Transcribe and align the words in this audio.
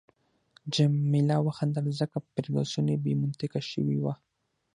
جميله 0.75 1.37
وخندل، 1.45 1.85
ځکه 1.99 2.17
فرګوسن 2.31 2.87
بې 3.03 3.13
منطقه 3.21 3.59
شوې 3.71 3.97
وه. 4.03 4.13